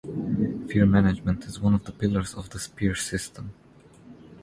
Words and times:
Fear 0.67 0.87
management 0.87 1.45
is 1.45 1.59
one 1.59 1.75
of 1.75 1.83
the 1.83 1.91
pillars 1.91 2.33
of 2.33 2.49
the 2.49 2.57
Spear 2.57 2.95
System. 2.95 3.53